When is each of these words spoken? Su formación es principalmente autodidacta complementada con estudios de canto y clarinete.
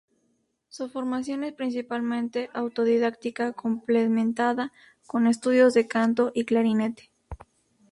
Su 0.67 0.89
formación 0.89 1.43
es 1.43 1.53
principalmente 1.53 2.49
autodidacta 2.55 3.53
complementada 3.53 4.73
con 5.05 5.27
estudios 5.27 5.75
de 5.75 5.87
canto 5.87 6.31
y 6.33 6.43
clarinete. 6.45 7.11